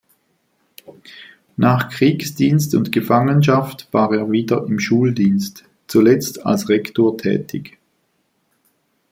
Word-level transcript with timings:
Nach 1.57 1.89
Kriegsdienst 1.91 2.73
und 2.73 2.91
Gefangenschaft 2.91 3.87
war 3.91 4.11
er 4.11 4.31
wieder 4.31 4.65
im 4.65 4.79
Schuldienst, 4.79 5.65
zuletzt 5.85 6.43
als 6.43 6.69
Rektor, 6.69 7.19
tätig. 7.19 7.77